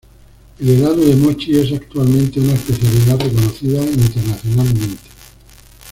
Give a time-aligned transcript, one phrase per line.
[0.57, 5.03] El helado de "mochi" es actualmente una especialidad reconocida internacionalmente.